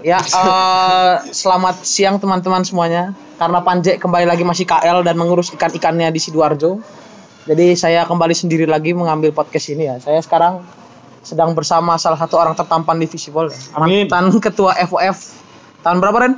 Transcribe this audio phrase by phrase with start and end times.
[0.00, 3.12] Ya, eh, selamat siang teman-teman semuanya.
[3.36, 6.80] Karena Panjek kembali lagi masih KL dan mengurus ikan-ikannya di Sidoarjo.
[7.46, 9.96] Jadi saya kembali sendiri lagi mengambil podcast ini ya.
[10.00, 10.64] Saya sekarang
[11.20, 13.52] sedang bersama salah satu orang tertampan di Visible.
[13.52, 13.58] ya.
[13.76, 14.08] Amin.
[14.08, 15.18] Mantan ketua FOF
[15.84, 16.34] tahun berapa Ren?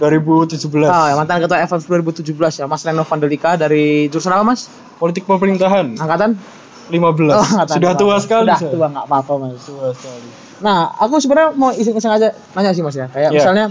[0.00, 4.66] 2017 Oh, ya, mantan ketua FOF 2017 ya, Mas Reno Vandelika dari jurusan apa Mas?
[4.98, 6.38] politik pemerintahan Angkatan?
[6.92, 8.20] 15 Oh, sudah tua berapa?
[8.20, 8.70] sekali Sudah saya.
[8.70, 9.62] tua nggak apa-apa Mas.
[9.62, 10.28] tua sekali
[10.60, 13.08] Nah, aku sebenarnya mau iseng-iseng aja nanya sih Mas ya.
[13.08, 13.36] Kayak Iya.
[13.36, 13.64] misalnya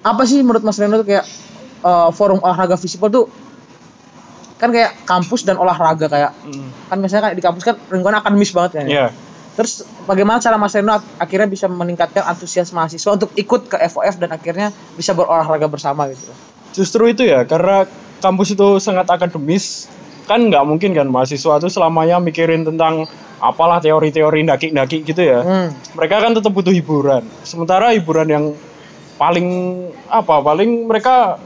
[0.00, 1.24] apa sih menurut Mas Reno tuh kayak
[1.80, 3.24] eh, forum olahraga visible tuh
[4.54, 6.68] kan kayak kampus dan olahraga kayak Mm.
[6.86, 8.84] kan misalnya kayak di kampus kan lingkungan akademis banget kan.
[8.84, 8.88] ya.
[8.88, 9.06] Iya.
[9.54, 9.72] Terus
[10.04, 14.30] bagaimana cara Mas Reno ak- akhirnya bisa meningkatkan antusias mahasiswa untuk ikut ke FOF dan
[14.30, 16.30] akhirnya bisa berolahraga bersama gitu.
[16.72, 17.86] justru itu ya karena
[18.18, 19.86] kampus itu sangat akademis
[20.24, 23.04] kan nggak mungkin kan mahasiswa itu selamanya mikirin tentang
[23.44, 25.40] apalah teori-teori daki-daki gitu ya.
[25.44, 25.68] Hmm.
[25.92, 27.24] mereka kan tetap butuh hiburan.
[27.44, 28.44] Sementara hiburan yang
[29.20, 29.46] paling
[30.10, 31.38] apa paling mereka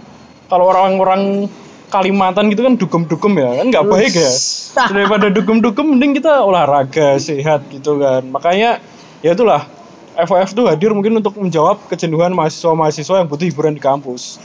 [0.49, 1.51] kalau orang-orang
[1.89, 4.33] Kalimantan gitu kan dugem-dugem ya kan nggak baik ya.
[4.93, 8.29] Daripada dugem-dugem mending kita olahraga sehat gitu kan.
[8.29, 8.77] Makanya
[9.25, 9.65] ya itulah
[10.13, 14.37] FOF tuh hadir mungkin untuk menjawab kejenuhan mahasiswa-mahasiswa yang butuh hiburan di kampus.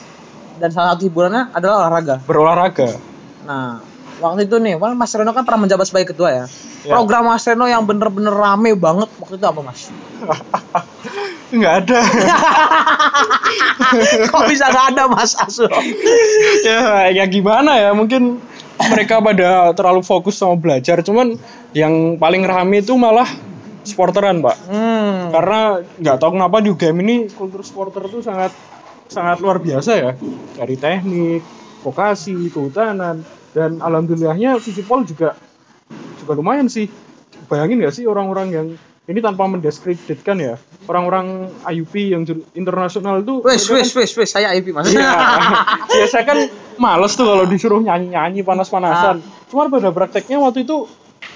[0.56, 2.24] Dan salah satu hiburannya adalah olahraga.
[2.24, 2.96] berolahraga.
[3.44, 3.84] Nah,
[4.24, 6.46] waktu itu nih, kan Mas Reno kan pernah menjabat sebagai ketua ya.
[6.88, 6.96] Ya.
[6.96, 9.82] Program Mas Reno yang bener-bener rame banget waktu itu apa Mas?
[11.54, 12.02] nggak ada
[14.34, 15.70] Kok bisa nggak ada Mas Asu?
[16.68, 18.42] ya ya gimana ya mungkin
[18.82, 21.38] mereka pada terlalu fokus sama belajar cuman
[21.78, 23.30] yang paling rame itu malah
[23.86, 25.30] sporteran pak Hmm.
[25.30, 28.50] karena nggak tahu kenapa di UGM ini kultur sporter itu sangat
[29.12, 30.12] sangat luar biasa ya
[30.58, 31.46] dari teknik
[31.86, 33.22] vokasi kehutanan
[33.54, 35.38] dan alhamdulillahnya Visipol juga
[36.20, 36.90] juga lumayan sih
[37.48, 38.68] bayangin nggak sih orang-orang yang
[39.04, 40.56] ini tanpa mendiskreditkan ya
[40.88, 42.24] orang-orang IUP yang
[42.56, 44.92] internasional itu Wes, wes, wes, wes, saya IP Mas.
[44.92, 45.12] Iya.
[46.00, 46.48] ya saya kan
[46.80, 49.20] males tuh kalau disuruh nyanyi-nyanyi panas-panasan.
[49.52, 50.88] Cuman pada prakteknya waktu itu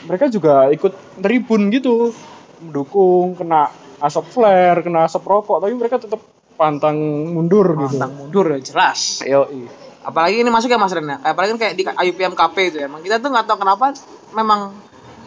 [0.07, 2.15] mereka juga ikut tribun gitu,
[2.63, 6.21] mendukung kena asap flare, kena asap rokok, tapi mereka tetap
[6.55, 6.97] pantang
[7.35, 7.97] mundur gitu.
[7.99, 9.23] Pantang mundur ya jelas.
[9.23, 9.47] Yo,
[10.07, 11.19] Apalagi ini masuk ya Mas Ren ya.
[11.19, 12.87] Apalagi kan kayak di IUPMKP itu ya.
[12.87, 13.91] Emang kita tuh nggak tahu kenapa
[14.31, 14.71] memang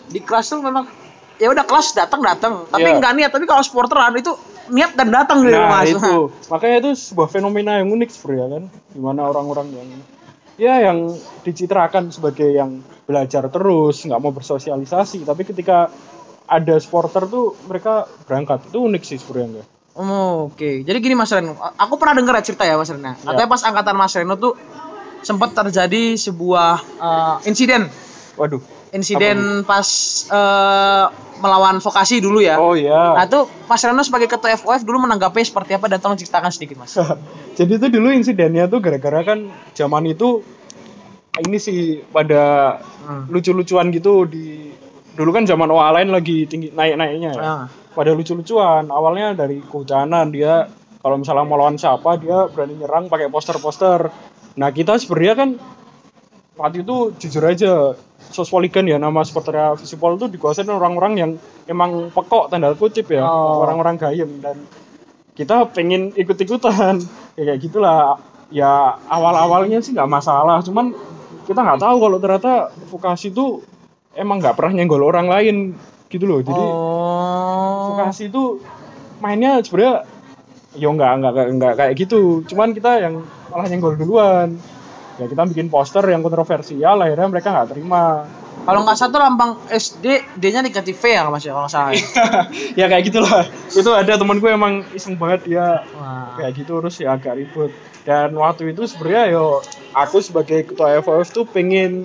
[0.09, 0.89] di kelas tuh memang
[1.37, 3.01] ya udah kelas datang datang tapi Iya.
[3.01, 4.29] nggak niat tapi kalau sporteran itu
[4.69, 8.65] niat dan datang gitu Nah mas itu, makanya itu sebuah fenomena yang unik sebenarnya kan,
[8.69, 9.89] di mana orang-orang yang
[10.61, 15.89] ya yang dicitrakan sebagai yang belajar terus, nggak mau bersosialisasi, tapi ketika
[16.45, 19.65] ada sporter tuh mereka berangkat itu unik sih sebenarnya.
[20.01, 23.13] Oh, Oke, jadi gini Mas Reno, aku pernah dengar ya cerita ya Mas Reno.
[23.13, 24.57] Katanya pas angkatan Mas Reno tuh
[25.21, 27.85] sempat terjadi sebuah eh, insiden,
[28.41, 28.65] Waduh.
[28.97, 29.85] insiden pas
[30.25, 31.05] eh,
[31.37, 32.57] melawan vokasi dulu ya.
[32.57, 33.13] Oh iya.
[33.13, 36.81] Nah tuh Mas Reno sebagai ketua FOF dulu menanggapi seperti apa dan tolong ceritakan sedikit
[36.81, 36.97] Mas.
[37.61, 40.41] Jadi itu dulu insidennya tuh gara-gara kan zaman itu
[41.45, 43.27] ini sih pada Hmm.
[43.33, 44.71] lucu-lucuan gitu di
[45.17, 47.43] dulu kan zaman OA lain lagi tinggi naik-naiknya ya.
[47.43, 47.65] Ah.
[47.91, 48.87] Pada lucu-lucuan.
[48.87, 54.13] Awalnya dari kehujanan dia kalau misalnya mau lawan siapa dia berani nyerang pakai poster-poster.
[54.61, 55.49] Nah, kita sebenarnya kan
[56.61, 57.97] waktu itu jujur aja
[58.31, 61.31] Sospoligan ya nama supporternya Visipol itu dikuasain orang-orang yang
[61.67, 63.65] emang pekok tanda kutip ya, Oh.
[63.65, 64.61] orang-orang gayem dan
[65.35, 67.01] kita pengen ikut-ikutan
[67.41, 68.21] ya kayak gitulah
[68.53, 70.93] ya awal-awalnya sih nggak masalah cuman
[71.49, 72.53] kita nggak tahu kalau ternyata
[72.93, 73.65] vokasi itu
[74.19, 75.57] emang nggak pernah nyenggol orang lain
[76.11, 77.95] gitu loh jadi oh.
[77.95, 78.59] vokasi itu
[79.23, 80.03] mainnya sebenarnya
[80.75, 84.59] ya nggak nggak nggak- kayak gitu cuman kita yang malah nyenggol duluan
[85.19, 88.27] ya kita bikin poster yang kontroversial akhirnya mereka nggak terima
[88.61, 91.93] Kalau nggak satu lambang SD, D-nya negatif V ya Mas ya kalau nggak salah.
[91.97, 92.05] ya?
[92.85, 96.37] ya kayak gitulah itu ada temen gue emang iseng banget dia Wah.
[96.37, 97.73] kayak gitu terus ya agak ribut
[98.05, 99.65] dan waktu itu sebenarnya yo
[99.97, 102.05] aku sebagai ketua FOF tuh pengen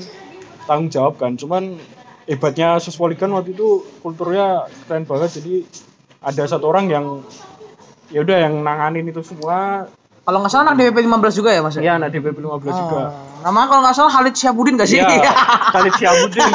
[0.65, 1.77] tanggung jawab kan cuman
[2.25, 5.55] hebatnya Sospoligan waktu itu kulturnya keren banget jadi
[6.25, 7.05] ada satu orang yang
[8.09, 9.85] ya udah yang nanganin itu semua
[10.25, 11.77] Kalau nggak salah anak DPP 15 juga ya Mas?
[11.77, 13.09] ya anak DPP 15 juga Oh.
[13.45, 14.97] Namanya kalau nggak salah Khalid Syabudin nggak sih?
[14.97, 15.05] Iya,
[15.77, 16.49] Khalid Syabudin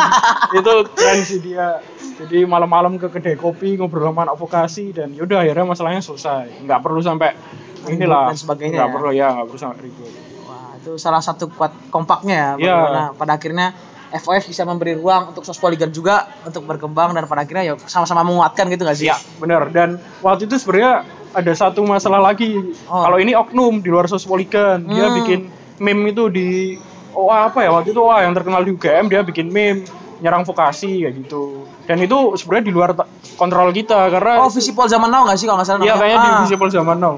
[0.59, 1.79] itu keren sih dia.
[2.19, 6.67] Jadi malam-malam ke kedai kopi ngobrol sama anak vokasi dan yaudah akhirnya masalahnya selesai.
[6.67, 7.39] Nggak perlu sampai
[7.87, 8.95] inilah dan sebagainya Nggak ya.
[8.99, 10.11] perlu ya, nggak perlu sampai ribut.
[10.45, 12.51] Wah, itu salah satu kuat kompaknya ya.
[12.59, 12.75] Iya.
[12.75, 13.67] Bagaimana pada akhirnya
[14.13, 18.67] FOF bisa memberi ruang untuk sospoligan juga untuk berkembang dan pada akhirnya ya sama-sama menguatkan
[18.67, 19.07] gitu nggak sih?
[19.07, 19.71] Iya, benar.
[19.71, 22.59] Dan waktu itu sebenarnya ada satu masalah lagi.
[22.85, 23.01] Oh.
[23.01, 25.17] Kalau ini oknum di luar sospoligan, dia Hmm.
[25.17, 25.41] bikin
[25.79, 26.75] meme itu di
[27.11, 29.83] OA apa ya waktu itu OA yang terkenal di UGM dia bikin meme
[30.19, 32.91] nyerang vokasi kayak gitu dan itu sebenarnya di luar
[33.35, 35.81] kontrol kita karena Oh, Visipol zaman now nggak sih kalau nggak salah?
[35.81, 36.41] Iya kayaknya di Ah.
[36.45, 37.15] Visible zaman now.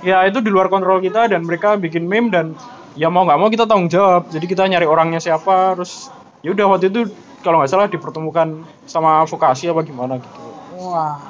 [0.00, 2.56] Ya itu di luar kontrol kita dan mereka bikin meme dan
[2.94, 4.26] ya mau nggak mau kita tanggung jawab.
[4.28, 6.08] Jadi kita nyari orangnya siapa, terus
[6.40, 7.00] ya udah waktu itu
[7.40, 8.48] kalau nggak salah dipertemukan
[8.84, 10.40] sama vokasi apa gimana gitu.
[10.76, 11.20] Wah,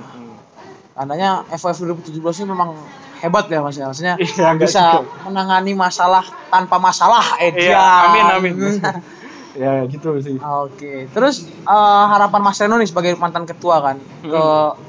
[0.93, 2.73] tandanya FOF 2017 ini memang
[3.21, 3.87] hebat ya mas ya.
[3.87, 5.29] Maksudnya Iya, bisa juga.
[5.29, 7.37] menangani masalah tanpa masalah.
[7.39, 7.81] Eh, Iya,
[8.11, 8.55] amin amin.
[9.57, 10.37] ya gitu sih.
[10.37, 14.43] Oke, terus eh, harapan Mas Reno nih sebagai mantan ketua kan, ke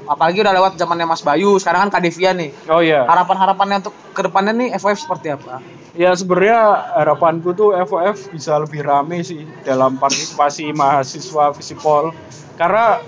[0.04, 2.52] apalagi udah lewat zamannya Mas Bayu, sekarang kan Kak Devia nih.
[2.68, 3.08] Oh iya.
[3.08, 5.60] Harapan-harapannya untuk ke depannya nih FOF seperti apa?
[5.98, 12.14] Ya sebenarnya harapanku tuh FOF bisa lebih rame sih dalam partisipasi mahasiswa Visipol.
[12.54, 13.02] Karena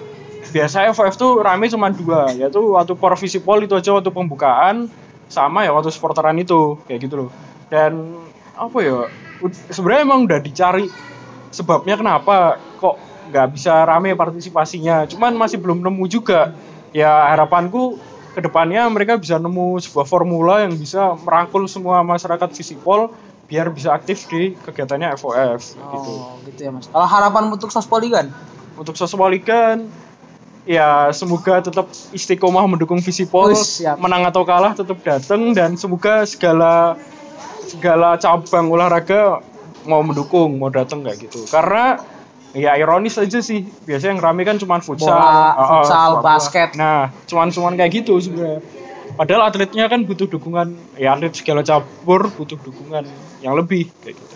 [0.50, 4.90] biasanya FOF tuh rame cuma dua, yaitu waktu por Visipol itu aja waktu pembukaan
[5.30, 7.30] sama ya waktu supporteran itu kayak gitu loh.
[7.70, 8.18] Dan
[8.58, 9.06] apa ya?
[9.70, 10.90] Sebenarnya emang udah dicari
[11.54, 12.98] sebabnya kenapa kok
[13.30, 15.06] nggak bisa rame partisipasinya.
[15.06, 16.58] Cuman masih belum nemu juga.
[16.90, 23.10] Ya harapanku ke depannya mereka bisa nemu sebuah formula yang bisa merangkul semua masyarakat Visipol
[23.50, 26.12] biar bisa aktif di kegiatannya FOF gitu.
[26.14, 26.86] Oh, gitu ya Mas.
[26.86, 28.30] Kalau harapan untuk Sospoli kan?
[28.78, 29.90] Untuk Soswaligan
[30.62, 33.98] ya semoga tetap istiqomah mendukung Visipol, siap.
[33.98, 36.94] menang atau kalah tetap datang dan semoga segala
[37.66, 39.42] segala cabang olahraga
[39.88, 41.42] mau mendukung, mau datang kayak gitu.
[41.50, 41.98] Karena
[42.52, 46.24] ya ironis aja sih, biasanya yang rame kan cuma futsal, Bola, Oh, oh, futsal, bola.
[46.24, 46.68] basket.
[46.74, 48.60] Nah, cuman-cuman kayak gitu sebenarnya.
[49.10, 53.04] Padahal atletnya kan butuh dukungan, ya atlet segala cabur butuh dukungan
[53.38, 54.34] yang lebih kayak gitu.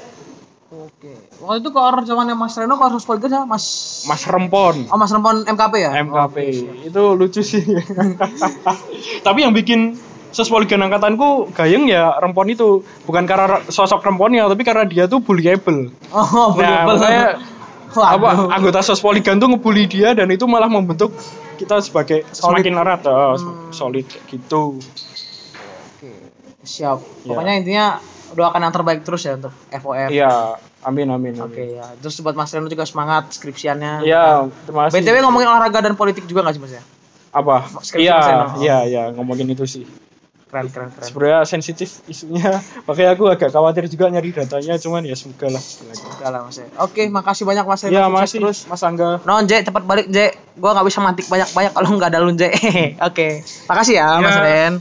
[0.74, 1.12] Oke.
[1.40, 3.64] Waktu itu kalau zamannya Mas Reno kalau kan sama Mas
[4.04, 5.90] Mas Rempon, Oh Mas Rempon MKP ya?
[6.02, 6.36] MKP
[6.84, 7.62] itu lucu sih.
[9.26, 9.96] Tapi yang bikin
[10.34, 15.94] Sospoligan angkatanku gayeng ya Rempon itu bukan karena sosok Remponnya tapi karena dia tuh bullyable.
[16.10, 17.24] Oh, Nah, bener makanya
[18.02, 21.14] apa anggota Sospoligan tuh ngebully dia dan itu malah membentuk
[21.54, 22.66] kita sebagai Solid.
[22.66, 23.70] semakin erat oh, Hmm.
[23.70, 24.82] solid gitu.
[25.94, 26.10] Oke,
[26.66, 26.98] siap.
[27.22, 27.28] Ya.
[27.30, 27.86] Pokoknya intinya
[28.34, 30.10] doakan yang terbaik terus ya untuk FOF.
[30.10, 31.32] Iya, amin amin.
[31.38, 31.46] amin.
[31.46, 31.86] Oke ya.
[32.02, 34.02] Terus buat Mas Reno juga semangat skripsiannya.
[34.02, 34.98] Iya, terima kasih.
[34.98, 36.82] BTW ngomongin olahraga dan politik juga nggak sih Mas ya?
[37.34, 37.66] apa?
[37.98, 38.18] Iya,
[38.62, 39.82] iya, iya, ngomongin itu sih.
[40.54, 41.06] Keren keren keren.
[41.10, 45.58] Sebenarnya sensitif isunya, makanya aku agak khawatir juga nyari datanya, cuman ya semoga lah.
[45.58, 46.66] Enggak lah Mas ya.
[46.78, 47.82] Oke, makasih banyak Mas.
[47.82, 48.58] Iya, Sukses masih terus.
[48.70, 49.18] Mas Angga.
[49.26, 50.30] Non J, cepat balik J.
[50.54, 52.54] Gua nggak bisa mantik banyak-banyak kalau nggak ada lu J.
[53.10, 53.42] Oke.
[53.66, 54.42] Makasih ya Mas Ya.
[54.46, 54.74] Ren.